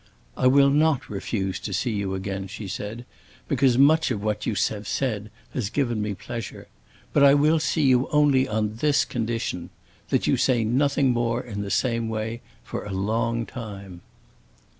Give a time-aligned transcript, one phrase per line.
[0.35, 3.05] "I will not refuse to see you again," she said,
[3.47, 6.67] "because much of what you have said has given me pleasure.
[7.13, 9.69] But I will see you only on this condition:
[10.09, 14.01] that you say nothing more in the same way for a long time."